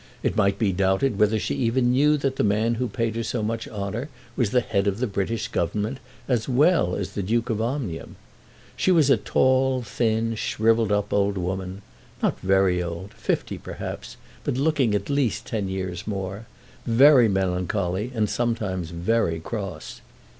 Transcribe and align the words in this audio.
It 0.23 0.35
might 0.35 0.57
be 0.57 0.71
doubted 0.73 1.19
whether 1.19 1.37
she 1.37 1.53
even 1.53 1.91
knew 1.91 2.17
that 2.17 2.37
the 2.37 2.43
man 2.43 2.73
who 2.81 2.87
paid 2.87 3.15
her 3.15 3.21
so 3.21 3.43
much 3.43 3.67
honour 3.67 4.09
was 4.35 4.49
the 4.49 4.59
Head 4.59 4.87
of 4.87 4.97
the 4.97 5.05
British 5.05 5.47
Government 5.47 5.99
as 6.27 6.49
well 6.49 6.95
as 6.95 7.11
the 7.11 7.21
Duke 7.21 7.51
of 7.51 7.61
Omnium. 7.61 8.15
She 8.75 8.89
was 8.89 9.11
a 9.11 9.17
tall, 9.17 9.83
thin, 9.83 10.33
shrivelled 10.33 10.91
up 10.91 11.13
old 11.13 11.37
woman, 11.37 11.83
not 12.19 12.39
very 12.39 12.81
old, 12.81 13.13
fifty 13.13 13.59
perhaps, 13.59 14.17
but 14.43 14.57
looking 14.57 14.95
at 14.95 15.07
least 15.11 15.45
ten 15.45 15.69
years 15.69 16.07
more, 16.07 16.47
very 16.87 17.27
melancholy, 17.29 18.11
and 18.15 18.27
sometimes 18.27 18.89
very 18.89 19.39
cross. 19.39 20.01